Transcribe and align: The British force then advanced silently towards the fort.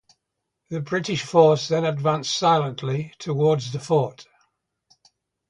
The 0.69 0.81
British 0.81 1.21
force 1.21 1.67
then 1.67 1.85
advanced 1.85 2.35
silently 2.35 3.13
towards 3.19 3.71
the 3.71 3.77
fort. 3.77 4.25